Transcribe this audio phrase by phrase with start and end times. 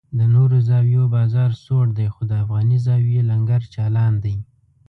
[0.17, 4.35] د نورو زاویو بازار سوړ دی خو د افغاني زاویې لنګر چالان دی.